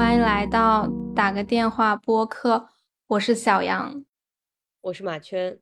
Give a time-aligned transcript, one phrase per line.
[0.00, 2.70] 欢迎来到打个电话播客，
[3.06, 4.02] 我是小杨，
[4.80, 5.58] 我是马圈。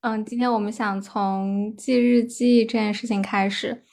[0.00, 3.84] 嗯，今天我们想从记日记这件事情开始，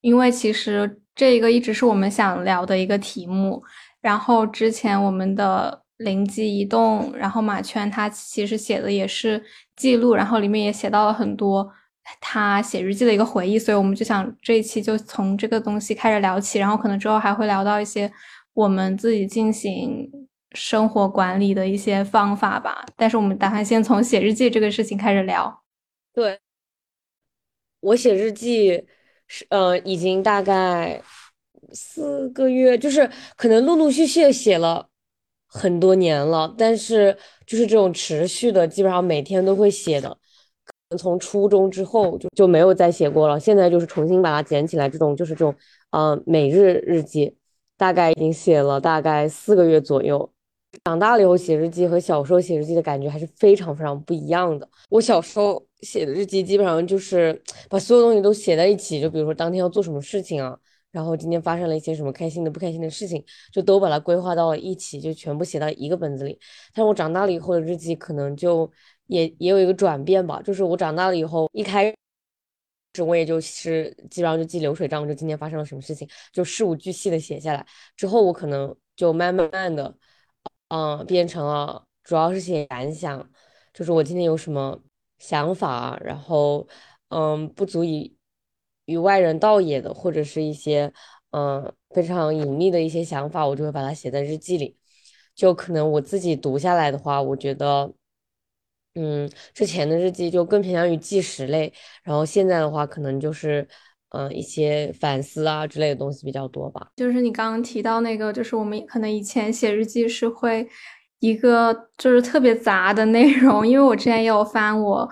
[0.00, 3.62] 因为其实这个一直是我们想聊的一个题目。
[4.00, 9.40] 然后之前我们的灵机一动，然后马圈他其实写的也是
[9.76, 11.72] 记录，然后里面也写到了很多
[12.20, 18.12] 他写日记的一个回忆，所以我们就想这一期就从这个东西开始聊起，然后可能之后还会聊到一些
[18.56, 22.84] 我们自己进行生活管理的一些方法吧。
[22.96, 25.62] 但是我们打算先从写日记这个事情开始聊。
[26.12, 26.40] 对，
[27.80, 28.84] 我写日记
[29.28, 31.00] 是呃，已经大概。
[31.72, 34.88] 四个月，就是可能陆陆续续写了
[35.48, 40.16] 很多年了，但是就是这种持续的，基本上每天都会写的。
[40.96, 45.52] 从初中之后就就没有再写过了，现在就是重新把它捡起来，这种就是这种
[45.90, 47.36] 嗯每日日记，
[47.76, 50.30] 大概已经写了大概四个月左右。
[50.84, 54.68] 长大了以后写日记和小时候写日记的感觉还是非常非常不一样的。
[54.90, 60.58] 我小时候写的日记基本上就是把所有东西都写在一起，就比如说当天要做什么事情啊。
[60.92, 66.38] 然后今天发生了一些什么开心的、不开心的事情，就都把它规划到了一起，就全部写到一个本子里。
[66.74, 68.70] 但是我长大了以后的日记可能就
[69.08, 71.94] 也也有一个转变吧，就是我长大了以后，一开
[73.02, 77.66] 我也就是基本上就记流水账，就今天发生了什么事情，就事无巨细的写下来。
[77.96, 79.96] 之后我可能就慢慢慢的，
[80.68, 83.30] 嗯，变成了主要是写感想，
[83.72, 84.80] 就是我今天有什么
[85.18, 86.66] 想法，然后
[87.08, 88.14] 嗯，不足以。
[88.86, 90.92] 与外人道也的，或者是一些
[91.32, 94.78] 嗯非常隐秘的一些想法，我就会把它写在日记里。
[95.34, 97.92] 就可能我自己读下来的话，我觉得，
[98.96, 101.72] 嗯，之前的日记就更偏向于纪实类，
[102.02, 103.66] 然后现在的话，可能就是
[104.10, 106.88] 嗯一些反思啊之类的东西比较多吧。
[106.96, 110.68] 就是你刚刚提到那个，就是我们可能以前写日记是会
[111.20, 115.08] 一个就是特别杂的内容，因为我之前也有翻我。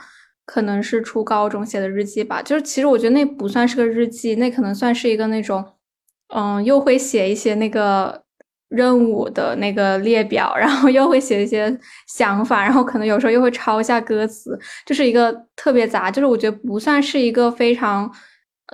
[0.47, 5.65] 可能是初高中写的日记吧，就是其实我觉得那不算是个日记，那可能算是一个那种，
[6.35, 8.24] 嗯，又会写一些那个
[8.75, 11.75] 任务的那个列表， 然后又会写一些
[12.07, 18.11] 想法，然后可能有时候又会抄一下歌词，就是一个特别杂，就是我觉得不算是一个非常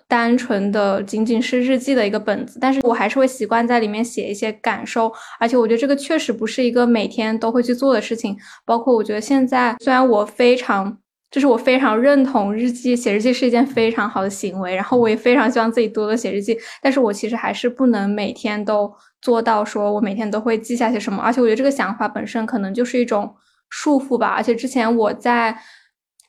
[0.09, 10.99] 单纯的仅仅是日记的一个本子，但是我还是会习惯在里面写一些感受，而且我觉得这个确实不是一个每天都会去做的事情，包括我觉得现在虽然我非常。
[11.31, 23.35] 就是我非常认同日记写日记是一件非常好的行为，然后我也非常希望自己多多写日记，但是我其实还是不能每天都做到，说我每天都会记下些什么，而且我觉得这个想法本身可能就是一种
[23.69, 25.57] 束缚吧，而且之前我在。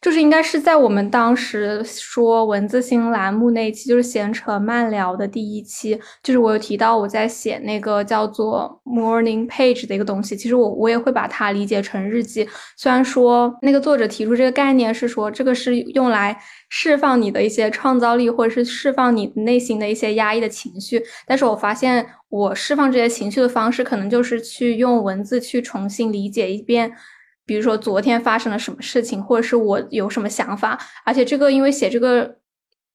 [0.02, 10.36] 就是应该是在我们当时说文字新栏目那一期，就是闲扯慢聊的第一期，就是我有提到我在写那个叫做 morning page 的一个东西。
[10.36, 12.50] 其实我我也会把它理解成日记。
[12.76, 16.36] 虽然说那个作者提出这个概念是说这个是用来
[16.70, 26.92] 释放你的一些创造力，或者是释放你内心的一些压抑的情绪，但是我发现我释放这些情绪的方式，可能就是去用文字去重新理解一遍。
[27.52, 32.38] 比如说昨天发生了什么事情，或者是我有什么想法，而且这个因为写这个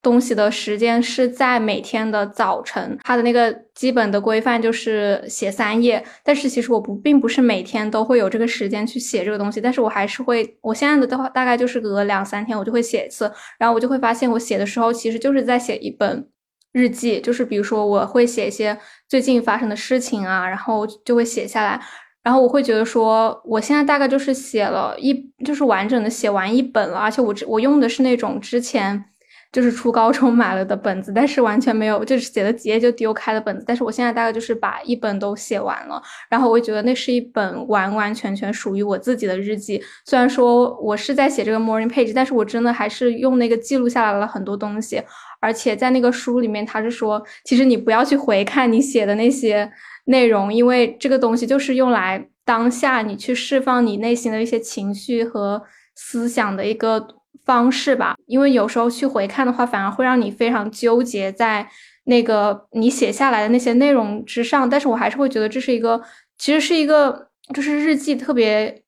[0.00, 6.02] 东西的时间是在每天的早晨，它的那个基本的规范就是写三页。
[6.24, 16.26] 但是其实我不并不是每天都会有这个时间去写这个东西，但是我还是会，我现在的话大概就是隔两三天我就会写一次，然后我就会发现我写的时候其实就是在写一本
[16.72, 21.78] 日记，就是比如说我会写一些最近发生的事情啊，然后就会写下来。
[22.26, 25.14] 然后我会觉得说，我现在大概就是写了一，
[25.44, 29.04] 就是完整的写完一本了，而且我我用的是那种之前
[29.52, 33.64] 就是初高中买了的本子，但是完全没有，就是写了几页就丢开的本子。
[33.64, 39.80] 但是我现在大概就是把一本都写完了，然后我觉得那是一本完完全全属于我自己的日记。
[40.04, 45.00] 虽然说我是在写这个 morning page，但是我真的还是用那个记录下来了很多东西。
[45.38, 49.70] 而且在那个书里面，他是说，其实你不要去回看你写的那些。
[50.06, 55.62] 内容，因为这个东西就是用来当下你去释放你内心的一些情绪和
[55.94, 57.06] 思想的一个
[57.44, 58.16] 方式吧。
[58.26, 61.68] 因为有时候去回看的话，反而会让你非常纠结在
[62.04, 64.68] 那个你写下来的那些内容之上。
[64.68, 66.02] 但是我还是会觉得这是一个，
[66.38, 68.82] 其实是一个，就是日记特别。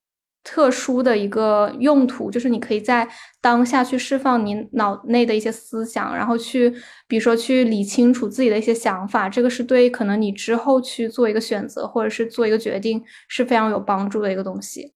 [0.48, 3.06] 特殊的一个用途，就是你可以在
[3.38, 6.70] 当下去释放你脑内的一些思想，然后去，
[7.06, 14.94] 比如说去理清楚自己的一些想法，这个是对可能你之后去做一个选择或者是做一个决定是非常有帮助的一个东西。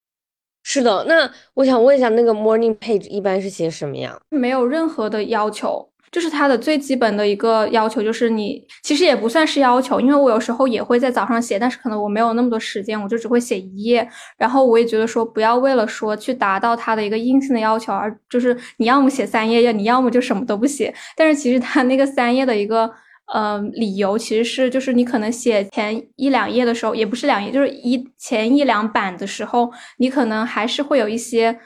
[0.64, 4.18] 是的，那我想问一下，那个 morning page 一般是写什么呀？
[4.30, 14.08] 没有任何的要求，就是它的最基本的一个要求就是你其实也不算是要求，因为我有时候也会在早上写，但是可能我没有那么多时间，我就只会写一页。
[14.36, 20.94] 然后我也觉得说不要为了说去达到它的一个硬性的要求，而就是你要么写三页，要你要么就什么都不写。
[21.16, 22.88] 但是其实它那个三页的一个。
[23.34, 31.58] 嗯，理由其实是就是你可能写前一两页的时候，也不是两页，就是一前一两版的时候，你可能还是会有一些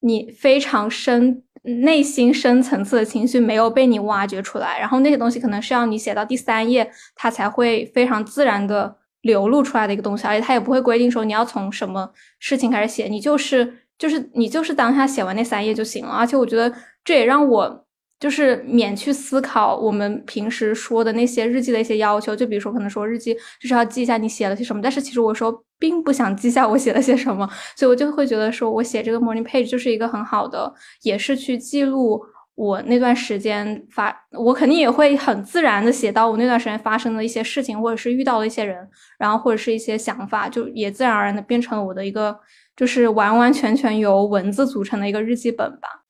[0.00, 16.72] 你非常深内心深层次的情绪没有被你挖掘出来，然后那些东西可能是要你写到第三页，它才会非常自然的流露出来的一个东西，而且它也不会规定说你要从什么事情开始写，你就是就是你就是当下写完那三页就行了，而且我觉得
[17.04, 17.83] 这也让我。
[18.24, 30.72] 就是免去思考我们平时说的那些日记的一些要求，就比如说可能说日记就是要记一下你写了些什么，但是其实我说并不想记下我写了些什么，所以我就会觉得说我写这个 morning page 就是一个很好的，
[31.02, 32.18] 也是去记录
[32.54, 38.88] 我那段时间发，我肯定也会很自然的写到我那段时间发生的一些事情，或者是遇到的一些人，
[39.18, 42.34] 然后或者是一些想法，就也自然而然的变成了我的一个，
[42.74, 46.04] 就是完完全全由文字组成的一个日记本吧。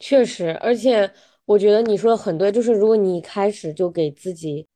[0.00, 1.10] 确实，而且
[1.48, 4.66] 我觉得你说的很对，就是如果你一开始就给自己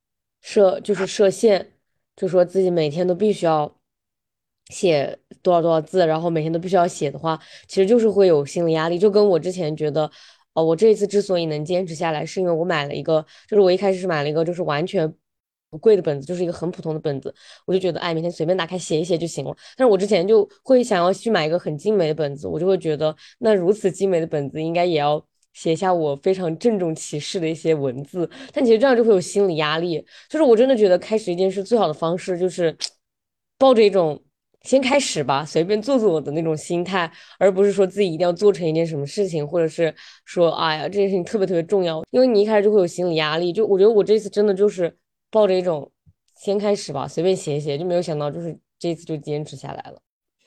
[0.40, 1.74] 设，就是设限，
[2.16, 3.70] 就说自己每天都必须要
[4.70, 7.38] 写多少多少字，然后每天都必须要写的话，
[7.68, 8.98] 其实就是会有心理压力。
[8.98, 10.10] 就跟我之前觉得，
[10.54, 15.12] 哦，我这一次之所以能坚持下来，是因为我买了一个，就是我一开始是买了一个，就是完全。
[15.70, 17.34] 不贵的本子就是一个很普通的本子，
[17.64, 19.56] 我就觉得哎，每天随便打开写一写就行了。
[19.74, 28.28] 但是我之前就会想要去买一个很精美的本子，我就会觉得那如此精美的本子应该也要写下我非常郑重其事的一些文字。
[28.52, 30.04] 但其实这样就会有心理压力。
[30.28, 32.76] 就是我真的觉得开始一件事最好的方式就是
[33.58, 34.20] 抱着一种
[34.62, 39.94] 先开始吧，随便做做我的那种心态，而不是说自己一定要做成一件什么事情，或者是
[40.24, 43.52] 说哎呀这件事情特别特别重要，因为你一开始就会有心理压力。
[43.52, 44.96] 就我觉得我这次真的就是。
[45.34, 45.90] 抱着一种
[46.36, 49.98] 先开始吧，随便写写，就没有想到就是这次就坚持下来了。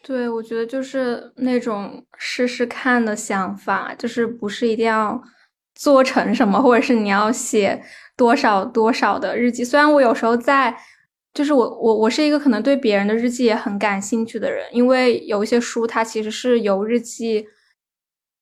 [0.07, 5.19] 对，我觉得就是那种试试看的想法，就是不是一定要
[5.73, 7.83] 做成什么，或者是你要写
[8.15, 9.65] 多少多少的日记。
[9.65, 10.77] 虽然我有时候在，
[11.33, 17.47] 就是我我我是一个可能对别人的日记也很感兴趣的人，因为有一些书它其实是由日记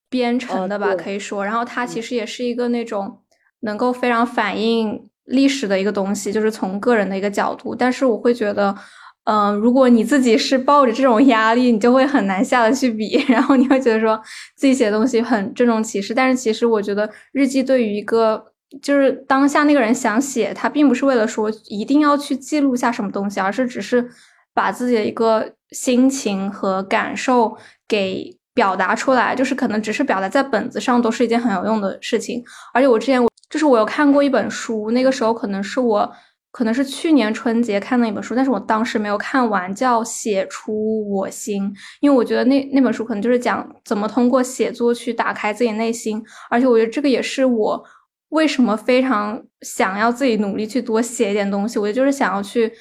[0.10, 3.24] 编成的吧，可以说，然后它其实也是一个那种
[3.62, 5.10] 能够非常反映。
[5.28, 8.76] 历史的一个东西，就是从个人的一个角度，但是我会觉得，
[9.26, 14.22] 嗯，如果你自己是抱着这种压力，你就会很难下得去笔， 然后你会觉得说
[14.56, 16.14] 自己写的东西很郑重其事。
[16.14, 18.44] 但是其实我觉得日记对于一个
[18.82, 24.10] 就是当下那个人想写，他并不是为了说一定要去记录下什么东西，而是只是
[24.54, 32.44] 把自己的一个心情和感受给表达出来，就是可能只是表达在本子上都是一件很有用的事情。
[32.74, 33.30] 而且我之前我。
[33.50, 36.12] 就是我有看过一本书，那个时候可能是我，
[36.54, 41.64] 可能是去年春节看的一本书，但是我当时没有看完，叫《写出我心》，
[42.00, 47.84] 因为我觉得那那本书可能就是讲怎么通过写作去打开自己内心，而且我觉得这个也是我
[48.30, 52.72] 为什么非常想要自己努力去多写一点东西，我觉得就是想要去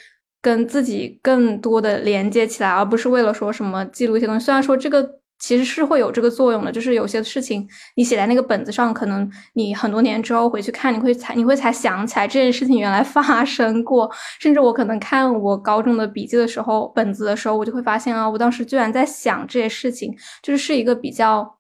[0.43, 4.45] 跟自己更多的连接起来，而不是为了说什么记录一些东西。
[4.45, 5.22] 虽然说这个。
[5.43, 14.09] 其实是会有这个作用的，就是有些事情你写在那个本子上，可能你很多年之后回去看，你会才你会才想起来这件事情原来 发生过。
[14.39, 21.59] 甚至我可能看我高中的笔记的时候，本子的时候，我就会发现啊，我当时居然在想这些事情，就是是一个比较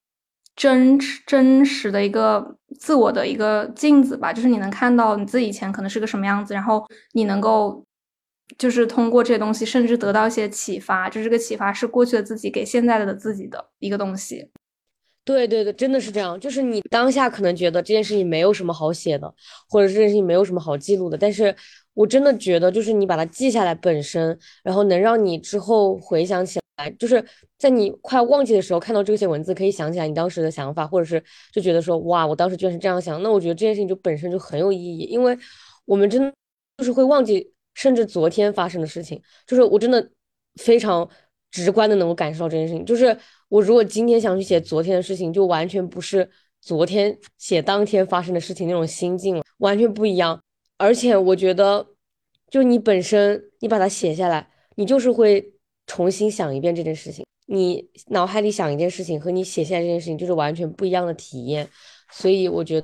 [0.54, 0.96] 真
[1.26, 7.84] 真实的一个自我的一个镜子吧，就是你能看到你自己以前可能是个什么样子，然后你能够。
[8.58, 11.08] 就是通过这些东西，甚至得到一些启发。
[11.08, 14.50] 就这个启发是过去的自己给现在的自己的一个东西。
[15.24, 16.38] 对对对，真的是这样。
[16.40, 19.32] 就是你当下可能觉得这件事情没有什么好写的，
[19.68, 21.16] 或者这件事情没有什么好记录的。
[21.16, 21.54] 但是
[21.94, 27.24] 我真的觉得，就是你把它记下来本身，然后能让你之后回想起来，就是
[27.56, 33.22] 在你快忘记的时候看到这些文字，可以想起来你当时的想法，或者是就觉得说哇，我当时居然是这样想。
[33.22, 35.38] 那我觉得这件事情就本身就很有意义，因为
[35.84, 36.32] 我们真的
[36.78, 37.52] 就是会忘记。
[37.74, 40.10] 甚至昨天发生的事情，就是我真的
[40.56, 41.08] 非常
[41.50, 42.84] 直观的能够感受到这件事情。
[42.84, 43.16] 就是
[43.48, 46.28] 我如果今天想去写昨天的事情，就完全不是
[46.60, 50.42] 昨天写当天发生的事情那种心境了，完全不一样。
[50.76, 51.86] 而且我觉得，
[52.50, 55.54] 就你本身你把它写下来，你就是会
[55.86, 57.24] 重新想一遍这件事情。
[57.46, 61.68] 你脑海里想一件事情和你写下来这件事情就是完全不一样的体验。
[62.10, 62.82] 所以我觉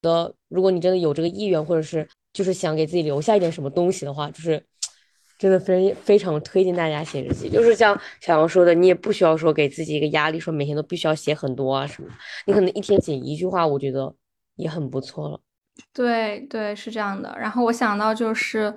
[0.00, 4.62] 得，如果你真的有这个意愿，或者是就是想给自己留下一点什么东西的话，就是
[5.38, 7.48] 真的非非常推荐大家写日记。
[7.48, 12.08] 就是像小杨说的，你也不需要说给自己一个压力，说每天都必须要写很多啊什么。
[12.46, 14.14] 你可能一天写一句话，我觉得
[14.56, 15.40] 也很不错了。
[15.94, 17.36] 对对，是这样的。
[17.38, 18.74] 然后我想到就是，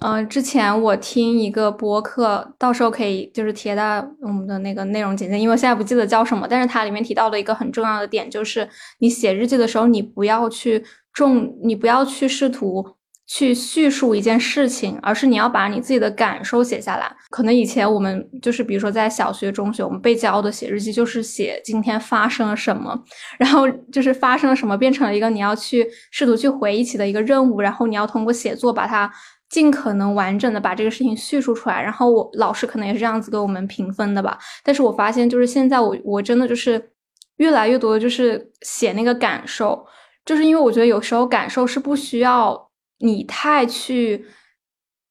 [0.00, 8.68] 嗯，之前我听一个播客，到时候可以就是贴到我们的那个内容简介，因为我现在不记得叫什么，但是它里面提到的一个很重要的点就是，
[8.98, 10.84] 你写日记的时候，你不要去
[11.16, 12.94] 重，你不要去试图。
[13.28, 17.10] 去叙述一件事情，而是你要把你自己的感受写下来。
[17.28, 22.96] 可能以前我们就是，比如说在小学、中学，我们被教的写日记就是写今天发生了什么，
[23.36, 29.12] 然后就是发生了什么变成了一个你要去试图去回忆起的一个任务，然后你要通过写作把它
[29.50, 31.82] 尽可能完整的把这个事情叙述出来。
[31.82, 34.38] 然后我老师可能也是这样子给我们评分的吧。
[34.62, 36.80] 但是我发现就是现在我我真的就是
[37.38, 39.84] 越来越多的就是写那个感受，
[40.26, 42.66] 就是因为我觉得有时候感受是不需要。
[43.00, 44.24] 你太去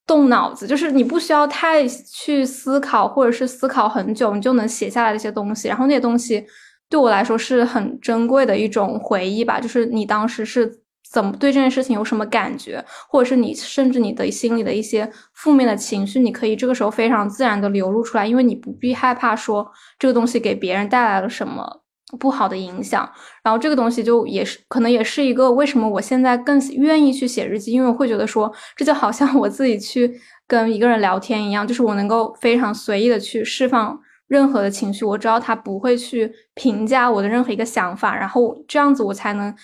[0.07, 5.67] 动脑子，就是你不需要太去思考，或者是思考很久，你就能写下来这些东西。
[5.67, 6.43] 然后那些东西
[6.89, 9.59] 对我来说是很珍贵的一种回忆吧。
[9.59, 10.81] 就是你当时是
[11.11, 21.83] 怎么对这件事情有什么感觉，或者是你甚至你的心里的一些负面的情绪，你可以这个时候非常自然的流露出来，因为你不必害怕说这个东西给别人带来了什么。
[22.17, 23.09] 不好的影响，
[23.43, 39.55] 然后这个东西就也是可能也是一个为什么我现在更愿意去写日记，因为我会觉得说这就好像我自己去跟一个人聊天一样，就是我能够非常随意的去释放任何的情绪，我知道他不会去评价我的任何一个想法，然后这样子我才能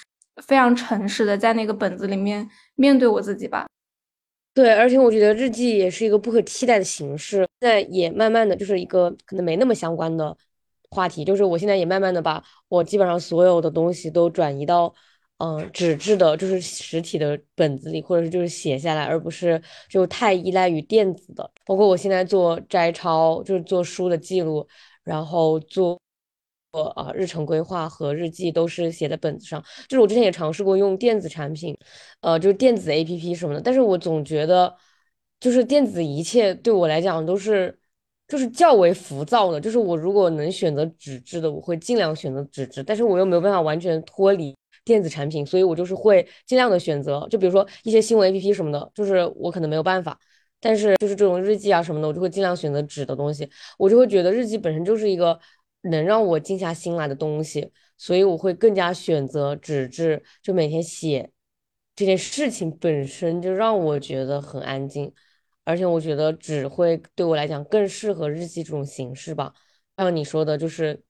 [0.44, 3.66] 非常诚实的在那个本子里面面对我自己吧。
[4.54, 10.36] 对，而且我觉得日记也是一个不可替代的形式，在也慢慢的就是一个可能没那么相关的。
[10.92, 14.94] 话题就是，我现在也慢慢的把我基本上所有的东西都转移到，
[15.38, 21.50] 嗯，纸质的，就是实体的本子里，或者是就是写下来，而不是就太依赖于电子的。
[21.66, 24.68] 包括我现在做摘抄，就是做书的记录，
[25.04, 25.98] 然后做
[26.74, 29.64] 做啊日程规划和日记都是写在本子上。
[29.88, 31.78] 就是我之前也尝试过用电子产品，
[32.20, 34.76] 呃，就是电子 APP 什么的，但是我总觉得，
[35.40, 37.78] 就是电子一切对我来讲都是。
[38.32, 50.18] 就是较为浮躁的，就是我如果能选择纸质的，我会尽量选择纸质，但是我又没有办法完全脱离电子产品，所以我就是会尽量的选择，就比如说一些新闻 APP 什么的，就是我可能没有办法，
[50.62, 55.38] 但是就是这种日记啊什么的，我就会尽量选择纸的东西，我就会觉得日记本身就是一个
[55.82, 61.30] 能让我静下心来的东西，所以我会更加选择纸质，就每天写
[61.98, 65.12] 这件事情本身就让我觉得很安静。
[65.72, 69.54] 而且我觉得纸会对我来讲更适合日记这种形式吧。
[69.96, 71.02] 像你说的，就是，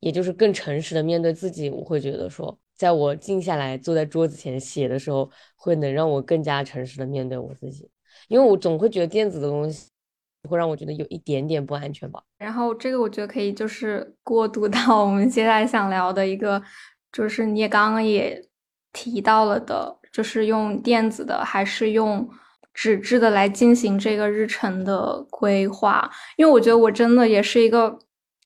[0.00, 1.70] 也就是更诚实的面对自己。
[1.70, 7.88] 我会觉得说，在我静下来坐在桌子前写的时候，会能让我更加诚实的面对我自己。
[8.26, 9.88] 因为我总会觉得电子的东西
[10.48, 12.20] 会让我觉得有一点点不安全吧。
[12.38, 16.60] 然后这个我觉得可以就是过渡到我们接下来想聊的一个，
[17.12, 18.44] 就是你也刚刚也
[18.92, 22.28] 提到了的，就是用电子的还是用。
[22.80, 27.98] 纸质的来进行这个日程的规划，因为我觉得我真的也是一个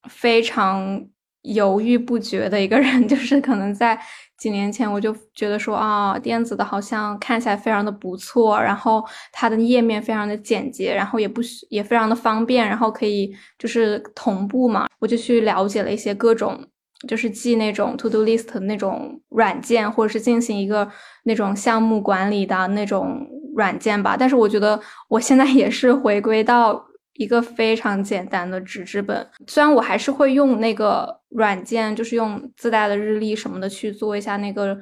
[0.08, 1.06] 非常
[1.42, 4.00] 犹豫不决的一个人， 就是可能在
[4.38, 16.58] 几年前我就觉得说啊，电子的好像看起来非常的不错，然后它的页面非常的简洁，然后也不也非常的方便，然后可以就是同步嘛，我就去了解了一些各种
[17.06, 20.88] 就是记那种 to do list 那种软件，或者是进行一个
[21.24, 23.26] 那种项目管理的那种。
[23.54, 24.80] 软件吧，但是我觉得
[25.10, 26.82] 我现在也是回归到
[27.18, 29.28] 一个非常简单的纸质本。
[29.46, 34.74] 虽然我还是会用那个软件，就是用自带的日历什么的去做一下那个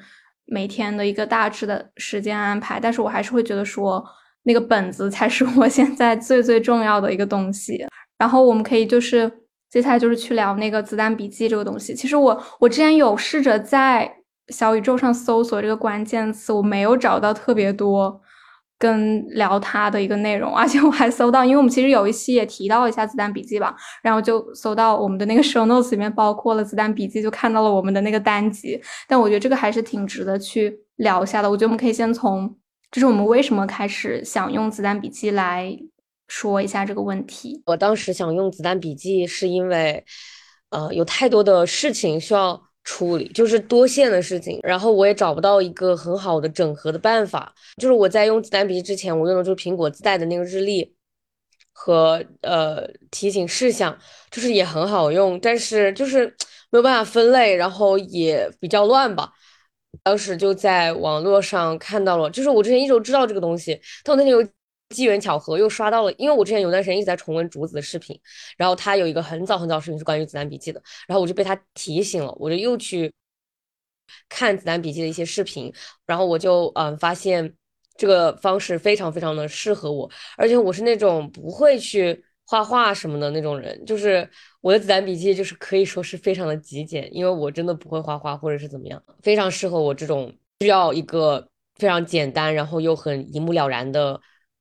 [0.47, 4.01] 每天的一个大致的时间安排，但是我还是会觉得说
[4.45, 7.85] 那个本子才是我 现在最最重要的一个东西。
[8.19, 9.29] 然后我们可以就是
[9.71, 11.95] 接下来就是去聊那个子弹笔记这个东西。
[11.95, 14.13] 其实我我之前有试着在
[14.49, 18.21] 小宇宙上搜索这个关键词，我没有找到特别多。
[18.81, 28.81] 跟聊它的一个内容，而且我还搜到，因为我们其实有一期也提到一下子弹笔记吧，然后就搜到我们的那个 show notes 里面包括了子弹笔记，就看到了我们的那个单集。
[29.07, 31.51] 但我觉得这个还是挺值得去聊一下的。
[31.51, 32.49] 我觉得我们可以先从，
[32.91, 35.71] 就是我们为什么开始想用子弹笔记来
[36.31, 37.63] 说一下这个问题。
[37.67, 40.03] 我当时想用子弹笔记，是因为，
[40.71, 42.63] 呃，有太多的事情需要。
[42.83, 47.55] 处理就是多线的事情，然后我也找不到一个很好的整合的办法。
[47.77, 50.97] 就是我在用子弹笔记之前，我用的就是苹果自带的那个日历
[51.73, 53.97] 和呃提醒事项，
[54.31, 56.27] 就是也很好用，但是就是
[56.71, 59.31] 没有办法分类，然后也比较乱吧。
[60.03, 64.49] 当时就在网络上看到了，就是我之前一直都知道这个东西，但我那天有。
[64.91, 68.19] 机缘巧合又刷到了，因为我之前有段时间一直在重温竹子的视频，
[68.57, 73.13] 然后他有一个很早很早视频是关于子弹笔记的，然后我就被他提醒了，我就又去
[74.29, 75.73] 看子弹笔记的一些视频，
[76.07, 77.55] 然后我就嗯发现
[77.97, 84.29] 这个方式非常非常的适合我，而且我是那种不会去画画什么的那种人，就是
[84.61, 94.21] 我的子弹笔记就是可以说是非常的极简，因为我真的不会画画或者是怎么样，非常适合我这种需要一个非常简单然后又很一目了然的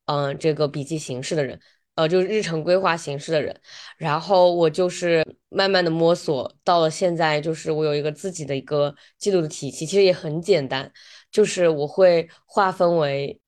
[0.10, 1.60] 嗯这个笔记形式的人。
[1.96, 3.54] 呃，就是日程规划形式的人，
[3.98, 10.90] 然后我就是慢慢的摸索到了现在，就是我有一个自己的一个记录的体系，其实也很简单，
[11.30, 13.42] 就是我会划分为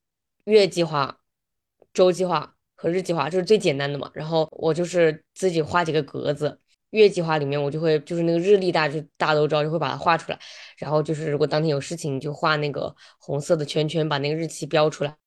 [0.43, 1.17] 月计划、
[1.93, 4.11] 周计划和日计划，就是最简单的嘛。
[4.13, 10.37] 然后我就是自己画几个格子，月计划里面我就会就是那个日历，大家就大家都知道，就会把它画出来。
[10.77, 15.20] 然后就是如果当天有事情，就画那个红色的圈圈，把那个日期标出来。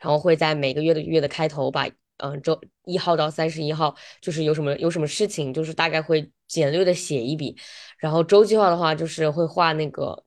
[0.00, 1.88] 然后会在每个月的月的开头把。
[2.22, 7.56] 嗯，周一号到三十一号，就是有什么有什么事情，就是大概会简略的写一笔。
[7.98, 10.22] 然后周计划的话，就是会画那个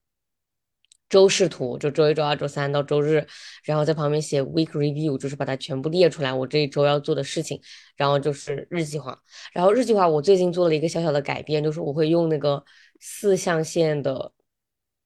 [1.07, 3.23] 周视图，就周一、周二、周三到周日，
[3.63, 7.61] 然后在旁边写 week review，就是把它全部列出来，我这一周要做的事情。
[7.95, 9.15] 然后就是日计划，
[9.53, 12.65] 然后日计划我最近做了一个小小的改变，就是我会用那个
[13.01, 14.31] 四象限的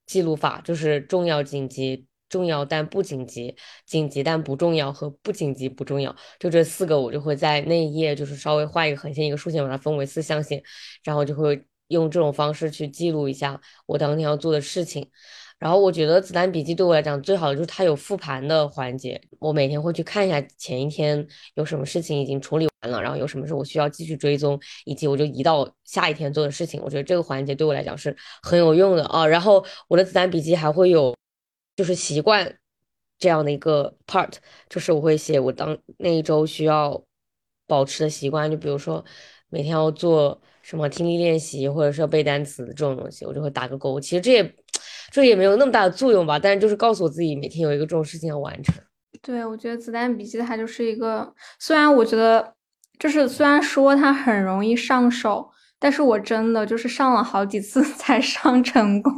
[0.05, 2.07] 记录法，就是重要、紧急。
[2.29, 3.55] 重要但不紧急，
[3.85, 10.61] 紧急但不重要和不紧急不重要，就这四个，我就会在那一页就是稍微画一个横线一个竖线，把它分为四象限，
[11.03, 15.09] 然后就会用这种方式去记录一下我当天要做的事情。
[15.57, 26.79] 然后我觉得子弹笔记对我来讲最好的就是它有复盘的环节，我每天会去看一下前一天有什么事情已经处理完了，然后有什么是我需要继续追踪，以及我就移到下一天做的事情。
[26.83, 29.25] 我觉得这个环节对我来讲是很有用的啊。
[29.25, 31.15] 然后我的子弹笔记还会有。
[31.77, 32.57] 就是习惯
[33.17, 34.33] 这样的一个 part，
[34.67, 37.01] 就是我会写我当那一周需要
[37.65, 39.05] 保持的习惯，就比如说
[39.49, 43.99] 每天要做什么听力练习，或者是要背单词这种东西，我就会打个勾。
[44.01, 44.55] 其实这也
[45.11, 48.75] 这也没有那么大的作用吧，但是就是告诉我自己每天有一个这种事情要完成。
[49.21, 52.55] 对，我觉得子弹笔记它就是一个，虽然我觉得
[52.99, 55.51] 就是虽然说它很容易上手。
[55.79, 59.13] 但是我真的就是上了好几次 才上成功，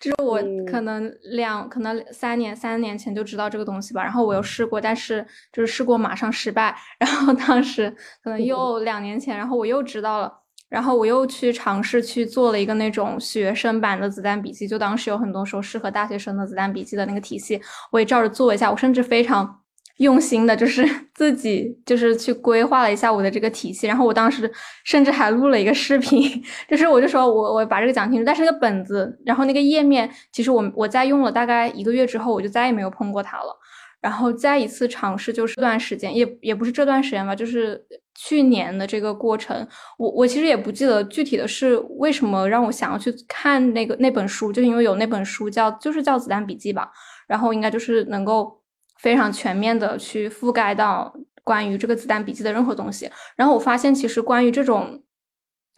[0.00, 0.38] 就是我
[0.70, 10.32] 可能两可能三年三年前就知道这个东西吧，然后我又试过，但是就是试过马上失败， 然后当时可能又两年前，然后我又知道了，
[10.68, 19.57] 然后我又去尝试去做了一个那种学生版的子弹笔记，就当时有很多时候适合大学生的子弹笔记的那个体系，我也照着做一下，我甚至非常。
[19.98, 20.84] 用心的，就是
[21.14, 24.50] 自己就是去规划了一下我的这个体系，然后我当时
[24.84, 33.56] 甚至还录了一个视频， 就是我就说我我把这个讲清楚，但是那个本子，然后那个页面，其实我我在用了大概一个月之后，我就再也没有碰过它了。
[34.00, 37.82] 然后再一次尝试，就是这段时间，也也不是这段时间吧，就是
[38.14, 39.66] 去年的这个过程，
[39.98, 46.88] 我我其实也不记得具体的是为什么让我想要去看那个那本书，就因为有那本书叫就是叫子弹笔记吧，
[47.26, 48.57] 然后应该就是能够。
[48.98, 55.02] 非常全面的去覆盖到关于这个子弹笔记的任何东西，然后我发现其实关于这种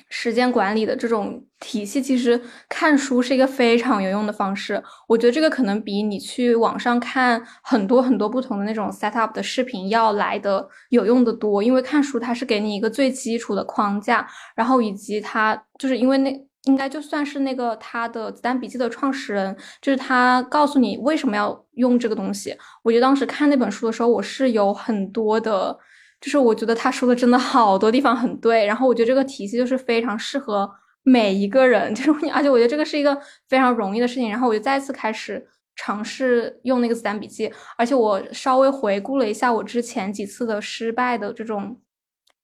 [0.09, 4.83] 时间管理的这种体系，其实看书是一个非常有用的方式。
[5.07, 16.50] 我觉得这个可能比你去网上看很多很多不同的那种 set up 的视频要来的有用的多，因为看书它是给你一个最基础的框架，然后以及它就是因为那。
[16.71, 22.57] 应该就算是那个他的子弹笔记的创始人，就是他告诉你为什么要用这个东西。
[22.83, 25.77] 我觉得当时看那本书的时候，我是有很多的，
[26.21, 28.65] 就是我觉得他说的真的好多地方很对。
[28.65, 30.71] 然后我觉得这个体系就是非常适合
[31.03, 34.31] 每一个人， 就是而且我觉得这个是一个非常容易的事情。
[34.31, 35.45] 然后我就再次开始
[35.77, 41.77] 尝试用那个子弹笔记，而且我稍微回顾了一下我之前几次的失败的这种。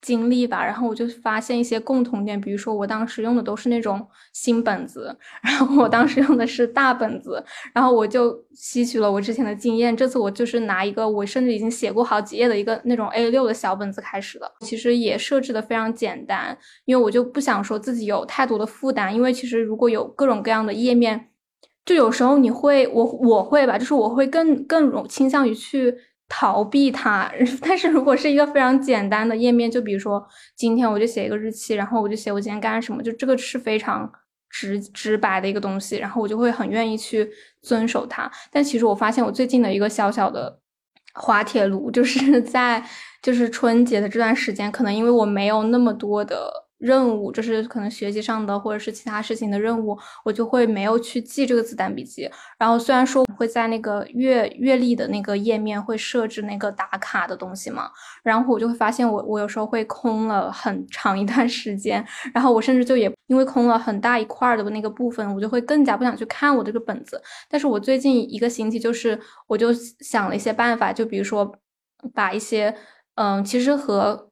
[0.02, 7.42] 经历吧，然后我就发现一些共同点，比如说我当时用的都是那种新本子，然后我当时用的是大本子，
[7.74, 21.30] 然后我就吸取了我之前的经验，这次我就是拿一个我甚至已经写过好几页的一个那种 A 六的小本子开始的，其实也设置的非常简单，因为我就不想说自己有太多的负担，因为其实如果有各种各样的页面，
[21.84, 25.94] 就有时候你会我我会吧，就是我会更更容倾向于去。
[26.28, 27.30] 逃避它，
[27.62, 34.10] 但是如果是一个非常简单的页面，就比如说今天我就写一个日期，然后我就写我今天干什么，就这个是非常
[34.50, 37.28] 直直白的一个东西，然后我就会很愿意去
[37.62, 38.30] 遵守它。
[38.50, 40.58] 但其实我发现我最近的一个小小的
[41.14, 42.84] 滑铁卢，就是 在
[43.22, 52.30] 就是春节的这段时间，可能因为我没有那么多的任务，就是可能学习上的或者是其他事情的任务，我就会没有去记这个子弹笔记。
[52.58, 57.90] 然后虽然说会在那个月月历的那个页面会设置那个打卡的东西嘛，
[58.22, 67.20] 然后我就会发现我我有时候会空了很长一段时间，然后我甚至就也因为空了很大一块的那个部分，我就会更加不想去看我这个本子。
[67.48, 71.50] 但是我最近一个星期就是我就想了一些办法，就比如说
[72.12, 72.76] 把一些
[73.14, 74.28] 嗯，其实和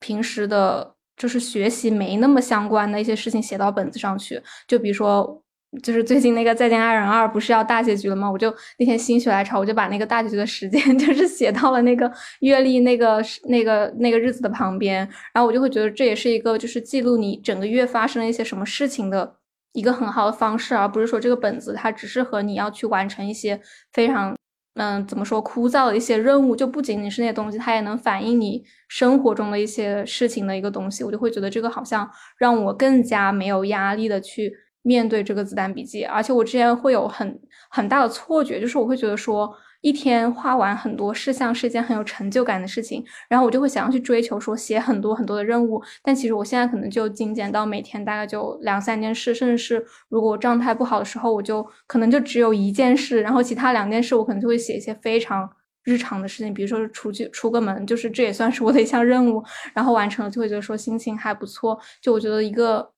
[0.00, 0.96] 平时的。
[1.20, 5.42] 就是学习没那么相关的一些事情写到本子上去，就比如说，
[5.82, 8.30] 就是最近那个《再见爱人二》不是要大结局了吗？
[8.30, 14.98] 我就那天心血来潮，我就把那个大结局的时间 就是写到了那个月历那个那个那个日子的旁边，
[15.34, 19.36] 然后我就会觉得这也是一个就是记录你整个月发生了一些什么事情的
[19.74, 23.60] 一个很好的方式，而不是说这个本子它只适合你要去完成一些
[23.92, 24.34] 非常。
[24.74, 31.02] 嗯，怎么说枯燥的一些任务，就不仅仅是那些东西，它也能反映你生活中的一些事情的一个东西。
[31.04, 34.52] 我就会觉得这个好像让我更加没有压力的去
[34.82, 39.52] 面对这个子弹笔记，而且我之前会有很很大的错觉，就是我会觉得说。
[39.82, 55.50] 一天画完很多事项是一件很有成就感的事情，然后我就会想要去追求说写很多很多的任务，但其实我现在可能就精简到每天大概就两三件事，甚至是如果我状态不好的时候，我就可能就只有一件事，然后其他两件事我可能就会写一些非常
[55.84, 62.92] 日常的事情，比如说出去出个门，就是这也算是我的一项任务，然后完成了就会觉得说心情还不错，就我觉得一个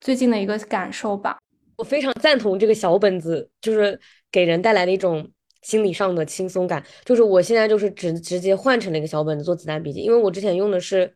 [0.00, 1.38] 最近的一个感受吧。
[1.76, 4.00] 我非常赞同这个小本子，就是
[4.32, 5.30] 给人带来的一种。
[5.66, 11.12] 心理上的轻松感，就是我现在就是直直接换成了一个小本子做子弹笔记，因为我之前用的是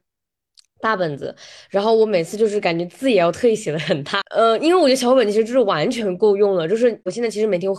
[0.81, 1.33] 大本子，
[1.71, 7.71] 然后我每次就是感觉字也要 特意写的很大，呃，因为我觉得小本子其实就是完全够用了，就是我现在其实每天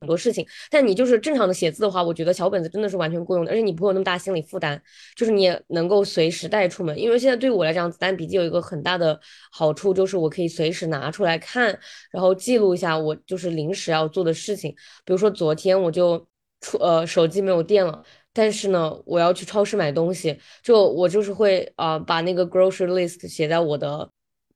[0.00, 4.80] 很多事情，但你就是正常的写字的话，我觉得小本子真的是完全够用的，而且你不会有那么大心理负担，
[5.14, 6.98] 就是你也能够随时带出门。
[6.98, 9.20] 因为现在对我来讲，子弹笔记有一个很大的
[9.52, 11.78] 好处，就是我可以随时拿出来看，
[12.10, 14.74] 然后记录一下我就是临时要做的事情。
[15.04, 16.26] 比如说昨天我就
[16.62, 24.10] 出呃手机没有电了，但是呢我要去超市买东西，就我就是会啊把那个 grocery list 写在我的。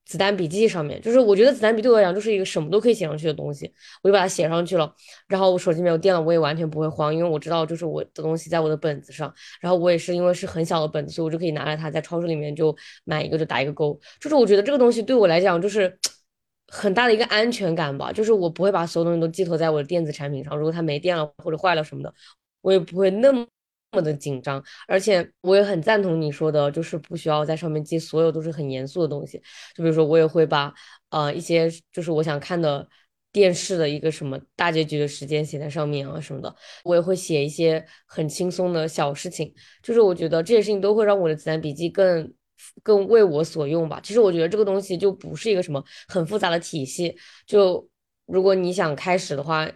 [0.05, 4.95] 子弹笔记上面，就是我觉得子弹笔对我来讲就是一个什么都可以写上去的东西，我就把它写上去了。
[5.27, 9.33] 然后我手机没有电了，我也完全不会慌，因为我知道就是我的东西在我的本子上。
[9.61, 13.99] 然后我也是因为是很小的本子，所以我就可以拿来它在超市里面就买一个就打一个勾。
[14.21, 15.99] 就是我觉得这个东西对我来讲就是
[16.69, 22.13] 很大的一个安全感吧，就是我不会把所有东西都寄托在我的电子产品上，如果它没电了或者坏了什么的，
[22.61, 23.47] 我也不会那么。
[23.95, 29.39] 那么的紧张，而且我也很赞同你说的，就是不需要在上面记所有都是很严肃的东西。
[29.73, 30.75] 就比如说，我也会把
[31.11, 32.89] 呃一些就是我想看的
[33.31, 36.53] 电视的一个什么大结局的时间写在上面啊什么的。
[36.83, 42.35] 我也会写一些很轻松的小事情，就是我觉得这些事情都会让我的子弹笔记更
[42.83, 44.01] 更为我所用吧。
[44.03, 47.17] 其实我觉得这个东西就不是一个什么很复杂的体系。
[47.47, 47.89] 就
[48.27, 49.71] 如果你想开始的话。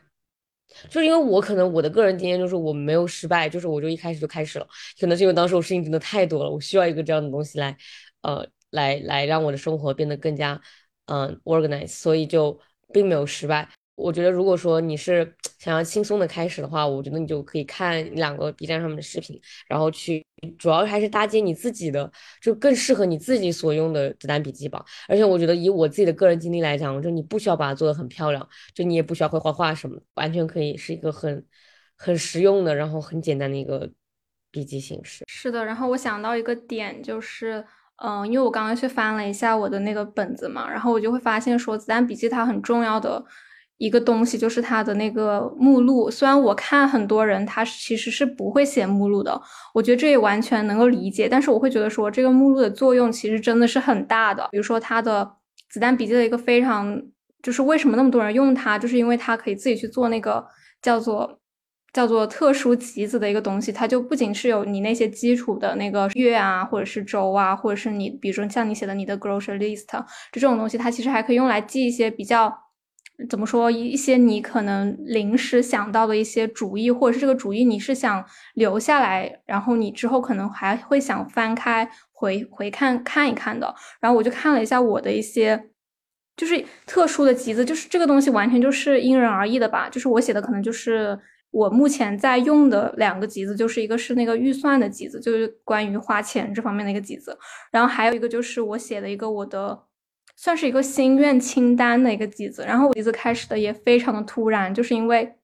[0.89, 4.67] 就是因为我可能我的个人经验就是我没有失败，就是我就一开始就开始了，
[5.01, 7.77] 可能是因为当时我事情真的太多了，我需要一个这样的东西来，
[8.23, 10.61] 呃，来来让我的生活变得更加
[11.07, 12.59] 嗯 organize，所以就
[12.93, 13.69] 并没有失败。
[13.99, 20.25] 我觉得，如果说你是想要轻松的开始的话，我觉得你就可以看两个 B 站上面的视频，然后去
[20.57, 22.09] 主要还是搭建你自己的，
[22.41, 24.85] 就更适合你自己所用的子弹笔记吧。
[25.09, 31.45] 而且我觉得，以我自己的个人经历来讲，就你不需要把它做的很漂亮，就你也不需要会画画什么，完全可以是一个很
[31.97, 33.91] 很实用的，然后很简单的一个
[34.53, 35.25] 笔记形式。
[35.27, 37.65] 是的，然后我想到一个点就是，
[37.97, 43.25] 嗯，因为我刚刚去翻了一下我的那个本子嘛，然后我就会发现说，子弹笔记它很重要的。
[43.79, 49.41] 一个东西就是它的那个目录，虽然我看很多人他其实是不会写目录的，
[49.73, 51.29] 我觉得这也完全能够理解。
[51.29, 54.49] 但是我会觉得说这个目录的作用其实真的是很大的。
[54.51, 55.31] 比如说它的
[55.71, 57.01] 子弹笔记的一个非常，
[57.41, 60.45] 就是为什么那么多人用它，就是因为它可以自己去做那个
[60.83, 61.39] 叫做
[61.93, 63.71] 叫做特殊集子的一个东西。
[63.71, 69.87] 它就不仅是有你那些基础的那个月啊，或者是周啊，或者是你比如说像你写的你的 grocery list
[70.33, 72.53] 这种东西，它其实还可以用来记一些比较。
[73.29, 73.69] 怎么说？
[73.69, 83.75] 一些你可能临时想到的一些主意，或者是这个主意你是想留下来，然后你之后可能还会想翻开回回看看一看的。
[84.01, 85.71] 然后我就看了一下我的一些，
[86.37, 89.89] 就是特殊的集子，就是这个东西完全就是因人而异的吧。
[89.89, 91.19] 就是我写的可能就是
[91.51, 97.37] 我目前在用的两个集子，就是一个是那个预算的集子，就是关于花钱这方面的一个集子，
[97.73, 99.88] 然后还有一个就是我写的一个我的。
[100.41, 105.35] 算是一个心愿清单的一个集子，然后我集子开始的也非常的突然，就是因为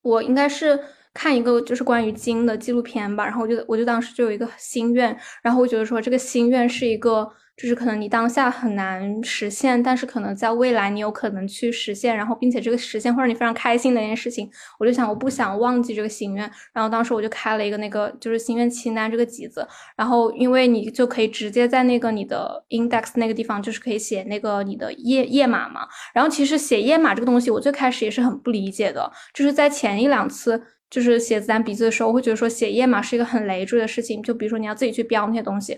[0.00, 0.78] 我应该是
[1.12, 19.66] 看一个就是关于金的纪录片吧，然后我就我就当时就有一个心愿，然后我觉得说这个心愿是一个就是可能你当下很难实现，但是可能在未来你有可能去实现，然后并且这个实现会让你非常开心的一件事情，我就想我不想忘记这个心愿，然后当时我就开了一个那个就是心愿清单这个集子，
[19.96, 30.62] 然后因为你就可以直接在那个你的 index 那个地方就是可以写那个你的页页码嘛，然后其实写页码这个东西我最开始也是很不理解的，就是在前一两次。
[30.88, 34.22] 就是写子弹笔记的时候，我会觉得说写页码是一个很累赘的事情。
[34.22, 35.76] 就比如说你要自己去标那些东西，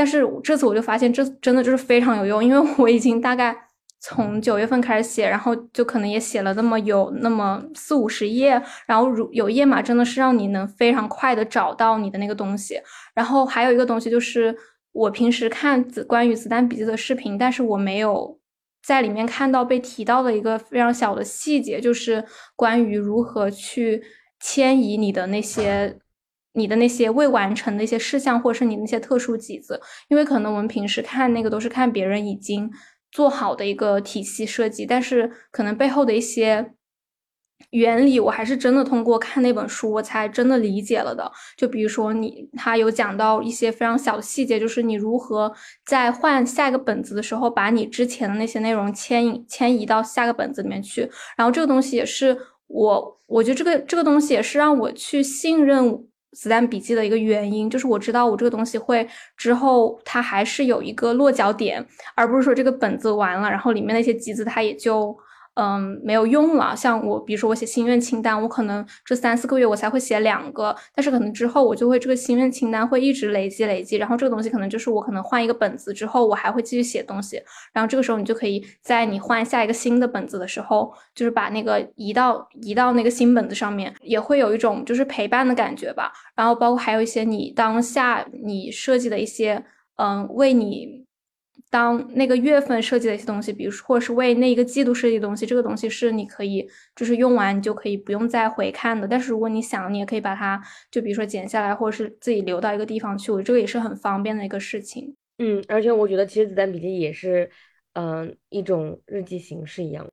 [0.00, 3.54] 但是这次我就发现这真的就是非常有用，因为我已经大概
[4.00, 12.80] 从九月份开始写，然后就可能也写了那么有那么四五十页，然后如有页码真的是让你能非常快的找到你的那个东西。
[13.14, 14.56] 然后还有一个东西就是
[14.92, 18.40] 我平时看子关于子弹笔记的视频，但是我没有
[18.82, 22.24] 在里面看到被提到的一个非常小的细节，就是
[22.56, 24.02] 关于如何去。
[24.42, 25.98] 迁移你的那些，
[26.52, 32.70] 你的那些未完成的一些事项，或者是你那些特殊集子，因为可能我们平时看那个都是看别人已经
[33.12, 36.72] 做好的一个体系设计，但是可能背后的一些
[37.70, 41.30] 原理，我还是真的通过看那本书，我才真的理解了的。
[41.56, 45.52] 就比如说你，他有讲到一些非常小的细节，就是你如何
[45.86, 52.36] 在换下一个本子的时候，把你之前的那些内容迁移迁移到下个本子里面去，然后这个东西也是。
[52.72, 65.16] 我我觉得这个这个东西也是让我去信任子弹笔记的一个原因，就是我知道我这个东西会之后它还是有一个落脚点，而不是说这个本子完了，然后里面那些集子它也就。
[65.60, 66.74] 嗯，没有用了。
[66.74, 77.42] 像我，比如说我写心愿清单，我可能这三四个月我才会写两个，但是可能之后我就会这个心愿清单会一直累积累积，然后这个东西可能就是我可能换一个本子之后，我还会继续写东西，
[77.74, 86.10] 然后这个时候你就可以在你换下一个新的本子的时候，就是把那个移到移到那个新本子上面，也会有一种就是陪伴的感觉吧。
[86.34, 89.62] 然后包括还有一些你当下你设计的一些，
[89.96, 91.04] 嗯，为你。
[91.70, 99.06] 当那个月份设计的一些东西，比如说或者是为那一个季度设计的东西，这个东西是你可以就是用完你就可以不用再回看的。
[99.06, 105.14] 但是如果你想，你也可以把它就比如说剪下来，或者是自己留到一个地方去，我这个也是很方便的一个事情。
[105.38, 107.48] 嗯，而且我觉得其实子弹笔记也是，
[107.92, 110.06] 嗯，一种日记形式一样，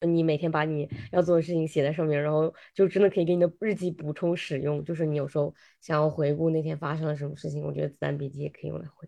[0.00, 4.82] 你每天把你要做的事情写在上面，然后就真的可以给你的日记补充使用。
[4.82, 9.06] 就是你有时候想要回顾那天发生了什么事情，我觉得子弹笔记也可以用来回。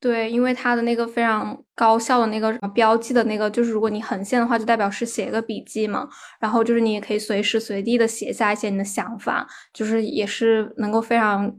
[0.00, 6.08] 对，因为它的那个非常高效的那个标记的那个，就是如果你横线的话，就代表是写一个笔记嘛。
[6.38, 11.52] 然后就是你也可以随时随地的写下一些你的想法，就是也是能够非常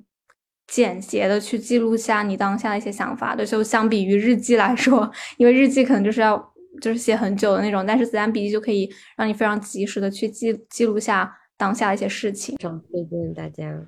[0.67, 3.45] 简洁的去记录下你当下的一些想法的。
[3.45, 6.37] 就相比于日记来说，因为日记可能就是要
[6.79, 12.55] 就是写很久的那种，但是子弹笔记就可以让你非常及时的去记记录下当下的一些事情。
[12.55, 13.83] 非常推荐大家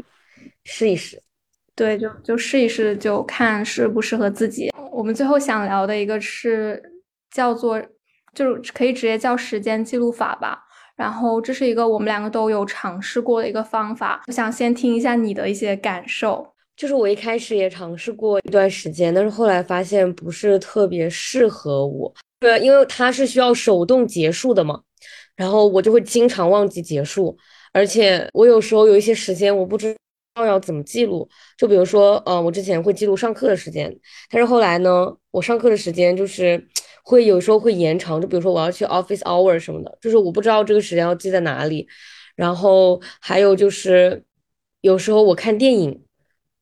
[0.66, 1.24] 试一试。
[1.82, 4.72] 对，就就试一试，就看适不适合自己。
[4.91, 6.80] 我们最后想聊的一个是
[7.32, 7.82] 叫做，
[8.36, 10.60] 就是可以直接叫时间记录法吧。
[10.96, 14.22] 然后这是一个我们两个都有尝试过的一个方法。
[14.28, 16.48] 我想先听一下你的一些感受。
[16.78, 22.13] 就是我一开始也尝试过一段时间，但是后来发现不是特别适合我。
[22.39, 24.80] 对，因为它是需要手动结束的嘛，
[25.36, 27.36] 然后我就会经常忘记结束，
[27.74, 29.96] 而且我有时候有一些时间我不知。
[30.36, 31.28] 要要怎么记录？
[31.58, 33.94] 就比如说，呃，我之前会记录上课的时间，
[34.30, 36.65] 但是后来呢，我上课的时间就是
[37.04, 38.22] 会有时候会延长。
[38.22, 41.86] 就比如说我要去 office hour 什么的，就是我不知道这个时间要记在哪里。
[42.36, 44.24] 然后还有就是
[44.80, 46.02] 有时候我看电影，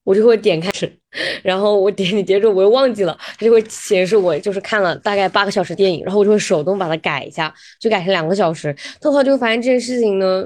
[0.03, 0.91] 我就会点开始，
[1.43, 8.75] 然后我点你接着我又忘记了，它就会显示我就是看了大概八个小时电影，然后我就会手动把它改一下，就改成两个小时。
[8.99, 10.43] 的话就会发现这件事情呢。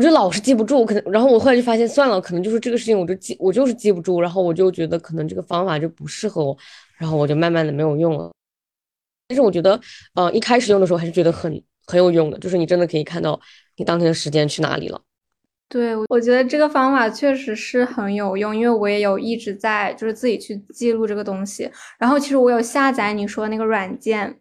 [0.00, 6.56] 我就老是记不住，可能，然后我后来就发现算了，可能就是这个事情，我就记，我就是记不住，然后我就觉得可能这个方法就不适合我，
[6.96, 8.32] 然后我就慢慢的没有用了。
[9.28, 9.78] 但是我觉得，
[10.14, 13.38] 呃，一开始用的时候还是觉得很很有用的，就是你真的可以看到
[13.76, 14.98] 你当天的时间去哪里了。
[15.68, 24.38] 对，我觉得这个方法确实是很有用，因为我也有一直在就是自己去记录这个东西，然后其实我有下载你说的那个软件。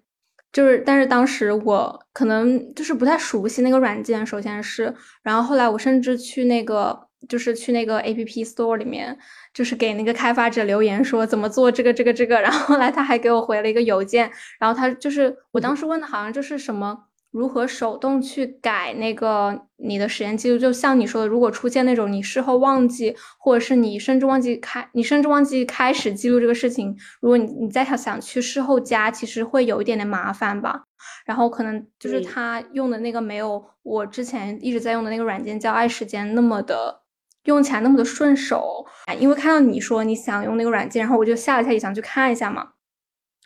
[0.52, 9.18] 就是，但是当时我可能就是不太熟悉那个软件，首先是，然后后来我甚至去那个，就是去那个 A P P Store 里面，
[9.54, 17.09] 就是给那个开发者留言说怎么做这个这个这个，然后后来他还给我回了一个邮件，然后他就是我当时问的好像就是什么。
[17.32, 20.58] 如何手动去改那个你的时间记录？
[20.58, 30.84] 就像你说的，如果出现那种你事后忘记，或者是你甚至忘记开，你甚至忘记开始记录这个事情，如果你你再想想去事后加，其实会有一点点麻烦吧。
[31.26, 37.02] 然后可能就是他用的那个没有我之前一直在用的那个软件叫爱时间那么的
[37.44, 38.86] 用起来那么的顺手。
[39.20, 42.70] 因为看到你说你想用那个软件，然后我就下了一下也想去看一下嘛。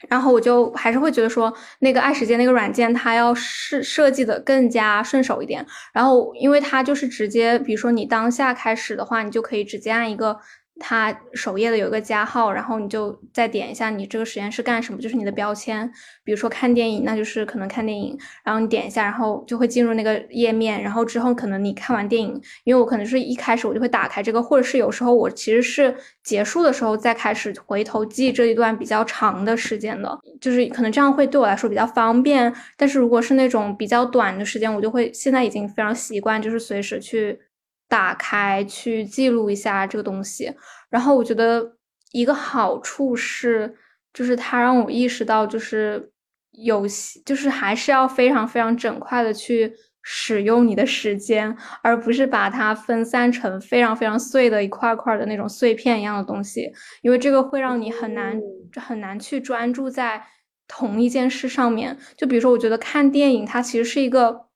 [0.10, 5.66] 然后我就还是会觉得说，那个爱时间那个软件它要设设计的更加顺手一点。
[5.94, 10.38] 然后因为它就是直接，比如说你当下开始的话，你就可以直接按一个。
[10.80, 15.90] 它首页的有一个加号，然后你就再点一下你这个实验室干什么，就是你的标签。
[16.24, 20.82] 比如说看电影，那就是可能看电影，然后你点一下，然后就会进入那个页面。
[20.82, 32.54] 然后之后可能你看完电影，因为我可能是一开始我就会打开这个，或者是有时候我其实是结束的时候再开始回头记这一段比较长的时间的，就是可能这样会对我来说比较方便。
[32.76, 37.40] 但是如果是那种比较短的时间，我就会现在已经非常习惯，就是随时去。
[37.88, 40.52] 打开去记录一下这个东西，
[40.90, 41.78] 然后我觉得
[42.12, 43.76] 一个好处是，
[44.12, 46.12] 就是它让我意识到，就是
[46.52, 56.72] 有些就是还是要非常非常整块的去使用你的时间，而不是把它分散成非常非常碎的一块块的那种碎片一样的东西，
[57.04, 58.42] 因为这个会让你很难
[58.76, 60.24] 很难去专注在
[60.68, 61.96] 同一件事上面。
[62.18, 64.48] 就比如说，我觉得看电影它其实是一个。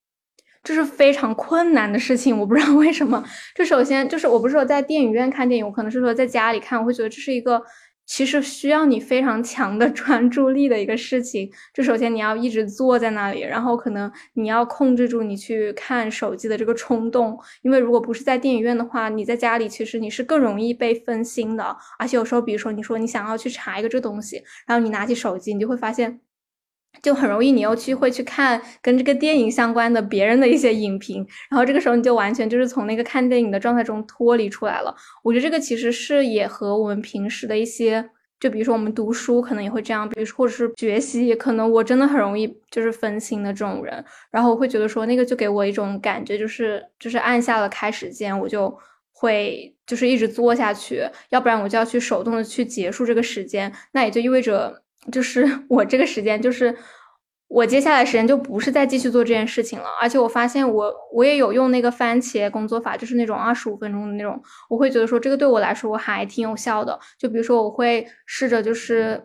[0.68, 3.24] 这是非常困难的事情，我不知道为什么。
[3.56, 7.64] 这首先就是我不是说在电影院看电影，我可能是说在家里看，我会觉得这是一个
[8.06, 11.50] 其实需要你非常强的 专注力的一个事情。
[11.74, 21.78] 就首先你要一直坐在那里，然后可能你要控制住你去看手机的这个冲动，因为如果不是在电影院的话，你在家里其实你是更容易被分心的。
[21.98, 26.20] 而且有时候，比如说你说你想要去查一个这东西，然后你拿起手机，你就会发现。
[27.02, 34.94] 就很容易，你又去会去看跟这个电影相关的别人的一些影评，然后这个时候你就完全就是从那个看电影的状态中脱离出来了。
[35.24, 48.76] 我觉得这个其实是也和我们平时的一些，就比如说我们读书可能也会这样，比如说或者是学习，可能我真的很容易就是分心的这种人，然后我会觉得说那个就给我一种感觉，就是就是按下了开始键，我就
[49.14, 54.82] 会就是一直做下去，要不然我就要去手动的去结束这个时间，那也就意味着。
[55.12, 56.76] 就是 我这个时间，就是
[57.48, 59.86] 我接下来时间就不是再继续做这件事情了。
[60.02, 67.00] 而且我发现我我也有用那个番茄工作法，就是那种二十五分钟的那种，我会觉得说这个对我来说我还挺有效的。
[67.18, 69.24] 就比如说我会试着就是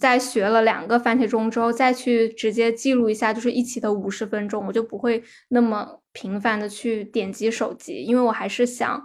[0.00, 9.04] 在学了两个番茄钟之后，再去直接记录一下，就是一起的五十分钟，我就不会那么频繁的去点击手机，因为我还是想，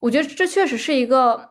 [0.00, 1.49] 我觉得这确实是一个。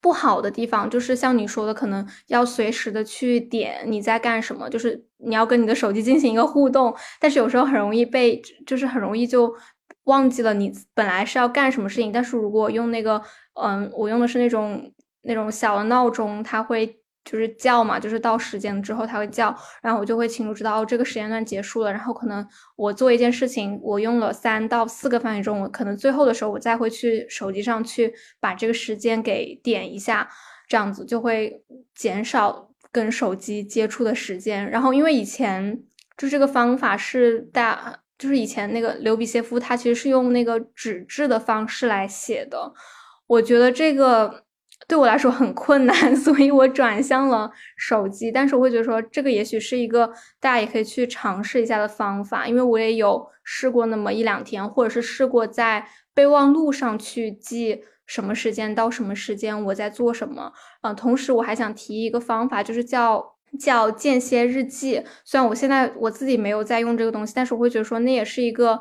[0.00, 9.54] 不好的地方就是像你说的，可能要随时的去点你在干什么，就是你要跟你的手机进行一个互动，但是有时候很容易被，就是很容易就
[10.04, 12.12] 忘记了你本来是要干什么事情。
[12.12, 13.22] 但是如果用那个，
[13.54, 16.99] 嗯，我用的是那种那种小的闹钟，它会。
[17.22, 21.92] 就是叫嘛，就是到时间之后它会叫，然后我就会清楚知道哦，这个时间段结束了。
[21.92, 22.44] 然后可能
[22.76, 30.28] 我做一件事情，我用了三到四个番茄钟，我可能最后的时候我再会去手机上去把这个时间给点一下，
[30.66, 31.62] 这样子就会
[31.94, 34.68] 减少跟手机接触的时间。
[34.70, 35.82] 然后因为以前
[36.16, 42.72] 就这个方法是大，就是以前那个刘比歇夫他其实是用那个纸质的方式来写的，
[43.26, 44.44] 我觉得这个。
[44.88, 48.32] 对我来说很困难， 所以我转向了手机。
[48.32, 50.06] 但是我会觉得说，这个也许是一个
[50.40, 60.52] 大家也可以去尝试一下的方法，因为我也有试过那么一两天，或者是试过在备忘录上去记什么时间到什么时间我在做什么。
[60.82, 63.24] 嗯，同时我还想提一个方法，就是叫
[63.60, 65.02] 叫间歇日记。
[65.24, 68.80] 虽然我现在我自己没有在用这个东西，但是我会觉得说，那也是一个。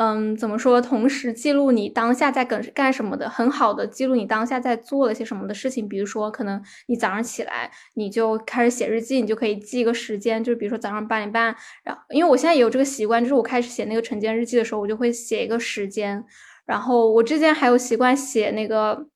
[0.00, 0.80] 嗯，怎么说？
[0.80, 5.88] 同时记录你当下在干干什么的，很好的记录你当下在做了些什么的事情。
[5.88, 11.52] 比如说，可能你早上起来你就开始写日记，你就可以记一个时间，就是比如说早上八点半。
[11.82, 16.24] 然后，因为我现在也有这个习惯，就是我开始写那个晨间日记的时候，我就会写一个时间。
[16.64, 19.08] 然后我之前还有习惯写那个。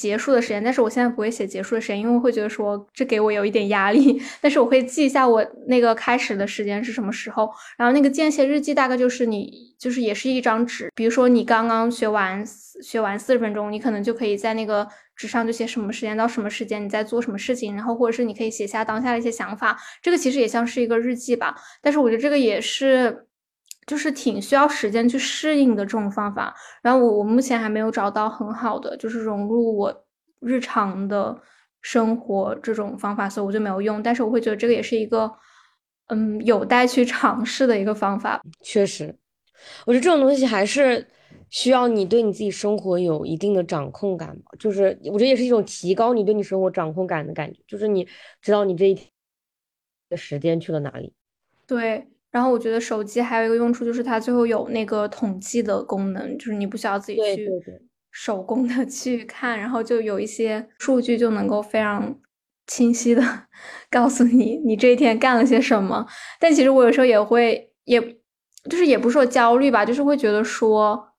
[0.00, 4.18] 结束的时间，但是我现在不会写结束的时间，因为我会觉得说这给我有一点压力。
[4.40, 7.50] 但是我会记一下我那个开始的时间是什么时候。
[7.76, 12.42] 然后那个间歇日记大概就是你就是也是一张纸，比如说你刚刚学完
[12.82, 19.78] 学完四十分钟，你可能就可以在那个纸上就写什么时间到什么时间你在做什么事情，然后或者是你可以写下当下的一些想法。
[20.00, 23.26] 这个其实也像是一个日记吧，但是我觉得这个也是。
[23.90, 30.04] 就是挺需要时间去适应的这种方法，然后我我目前还没有找到很好的，就是融入我
[30.38, 31.36] 日常的
[31.80, 34.00] 生活这种方法，所以我就没有用。
[34.00, 35.28] 但是我会觉得这个也是一个，
[36.06, 38.40] 嗯，有待去尝试的一个方法。
[38.62, 39.12] 确实，
[39.84, 41.04] 我觉得这种东西还是
[41.48, 44.52] 需要你对你自己生活有一定的掌控感吧。
[44.56, 48.06] 就是我觉得也是一种提高你对你生活掌控感的感觉，就是你
[48.40, 49.08] 知道你这一天
[50.08, 51.12] 的时间去了哪里。
[51.66, 52.06] 对。
[52.30, 57.54] 然后我觉得手机还有一个用处，就是它最后有那个统计的功能，就是你不需要自己去
[58.12, 62.16] 手工的去看，然后就有一些数据就能够非常
[62.66, 63.22] 清晰的
[63.90, 66.06] 告诉你你这一天干了些什么。
[66.40, 68.00] 但其实我有时候也会，也
[68.70, 71.09] 就是也不是说焦虑吧，就是会觉得说。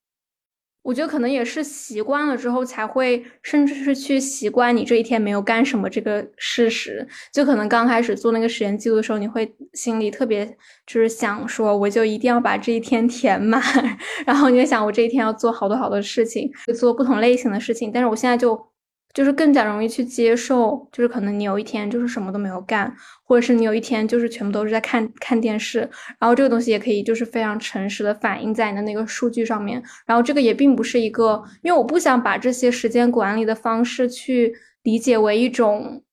[0.84, 7.07] 我觉得可能也是习惯了之后才会，甚至是去习惯你这一天没有干什么这个事实。
[7.32, 10.45] 就可能刚开始做那个实验记录的时候，你会心里特别
[10.88, 13.61] 就是想说，我就一定要把这一天填满，
[14.25, 17.91] 然后你就想我这一天要做好多好多事情，做不同类型的事情。
[17.93, 18.70] 但是我现在就。
[19.14, 25.80] 就是更加容易去接受，就是可能你有一天就是什么都没有干，或者是你有一天就是全部都是在看看电视，
[26.18, 29.84] 然后这个东西也可以就是非常诚实的反映在你的那个数据上面。
[30.05, 34.53] 然后这个也并不是一个，因为我不想把这些时间管理的方式去
[34.84, 36.03] 理解为一种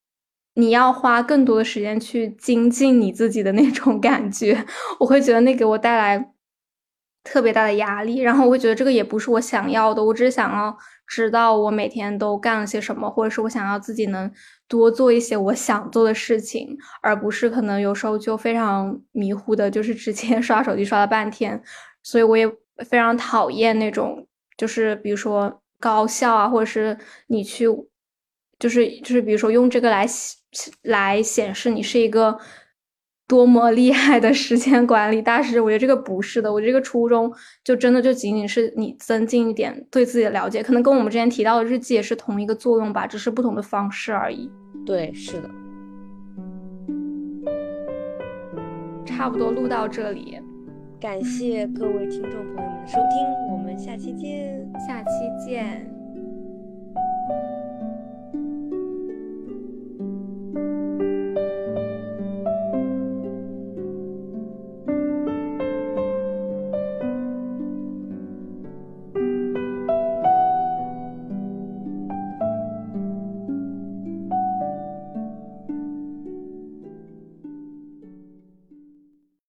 [0.54, 4.64] 你要花更多的时间去精进你自己的那种感觉，
[4.98, 6.32] 我会觉得那给我带来
[7.22, 10.76] 特别大的压力，然后我会觉得这个也不是我想要的，我只是想要。
[11.08, 14.30] 知道我每天都干了些什么，或者是我想要自己能
[14.68, 21.60] 多做一些我想做的事情，而不是可能有时候就非常迷糊的，就是直接 刷手机刷了半天。
[22.02, 22.46] 所以我也
[22.86, 26.96] 非常讨厌那种，就是比如说高效啊，或者是
[27.26, 27.66] 你去，
[28.58, 30.06] 就是就是比如说用这个来
[30.82, 32.38] 来显示你是一个。
[33.28, 35.60] 多么厉害的时间管理大师！
[35.60, 37.30] 我觉得这个不是的，我这个初衷
[37.62, 44.50] 就真的就仅仅是你增进一点对自己的了解，可能跟我们之前提到的日记也是同一个作用吧，只是不同的方式而已。
[44.86, 45.50] 对，是的。
[49.04, 50.38] 差不多录到这里，
[50.98, 55.08] 感谢各位听众朋友们的收听，我们下期见，下期
[55.46, 55.86] 见。